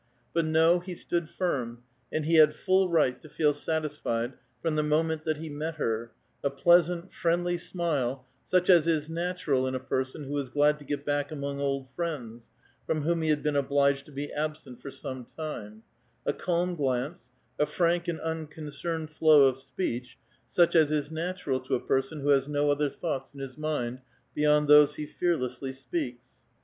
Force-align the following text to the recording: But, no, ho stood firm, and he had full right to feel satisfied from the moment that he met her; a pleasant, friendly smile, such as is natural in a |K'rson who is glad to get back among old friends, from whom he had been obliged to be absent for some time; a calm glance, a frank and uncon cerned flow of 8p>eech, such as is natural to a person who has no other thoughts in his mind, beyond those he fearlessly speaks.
But, 0.33 0.45
no, 0.45 0.79
ho 0.79 0.93
stood 0.95 1.29
firm, 1.29 1.83
and 2.11 2.25
he 2.25 2.33
had 2.37 2.55
full 2.55 2.89
right 2.89 3.21
to 3.21 3.29
feel 3.29 3.53
satisfied 3.53 4.33
from 4.59 4.75
the 4.75 4.81
moment 4.81 5.25
that 5.25 5.37
he 5.37 5.47
met 5.47 5.75
her; 5.75 6.11
a 6.43 6.49
pleasant, 6.49 7.11
friendly 7.11 7.55
smile, 7.55 8.25
such 8.43 8.67
as 8.67 8.87
is 8.87 9.09
natural 9.11 9.67
in 9.67 9.75
a 9.75 9.79
|K'rson 9.79 10.25
who 10.25 10.35
is 10.39 10.49
glad 10.49 10.79
to 10.79 10.85
get 10.85 11.05
back 11.05 11.29
among 11.31 11.59
old 11.61 11.87
friends, 11.93 12.49
from 12.87 13.03
whom 13.03 13.21
he 13.21 13.29
had 13.29 13.43
been 13.43 13.55
obliged 13.55 14.07
to 14.07 14.11
be 14.11 14.33
absent 14.33 14.81
for 14.81 14.89
some 14.89 15.23
time; 15.23 15.83
a 16.25 16.33
calm 16.33 16.73
glance, 16.75 17.29
a 17.59 17.67
frank 17.67 18.07
and 18.07 18.17
uncon 18.21 18.69
cerned 18.69 19.11
flow 19.11 19.43
of 19.43 19.55
8p>eech, 19.57 20.15
such 20.47 20.73
as 20.75 20.89
is 20.89 21.11
natural 21.11 21.59
to 21.59 21.75
a 21.75 21.79
person 21.79 22.21
who 22.21 22.29
has 22.29 22.47
no 22.47 22.71
other 22.71 22.89
thoughts 22.89 23.35
in 23.35 23.39
his 23.39 23.55
mind, 23.55 24.01
beyond 24.33 24.67
those 24.67 24.95
he 24.95 25.05
fearlessly 25.05 25.71
speaks. 25.71 26.37